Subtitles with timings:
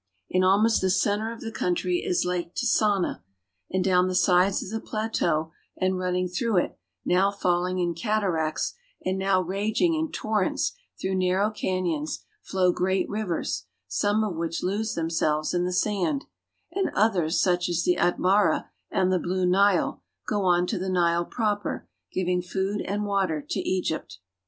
[0.31, 3.21] In almost the center of the country is Lake Tsana(tsan'a),
[3.69, 8.73] and down the sides of the plateau and running through it, now falling in cataracts
[9.05, 14.95] and now raging in torrents through narrow canyons, flow great rivers, some of which lose
[14.95, 16.25] them selves in the sand;
[16.71, 21.25] and others, such as the Atbara and the Blue Nile, go on to the Nile
[21.25, 24.17] proper, giving food and water to Egypt.